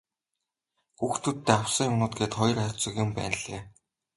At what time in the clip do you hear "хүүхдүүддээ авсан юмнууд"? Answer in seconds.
0.97-2.13